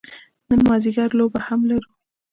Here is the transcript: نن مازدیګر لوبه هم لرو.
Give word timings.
نن 0.49 0.59
مازدیګر 0.67 1.09
لوبه 1.19 1.39
هم 1.47 1.59
لرو. 1.69 1.91